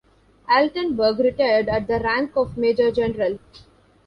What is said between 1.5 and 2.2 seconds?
at the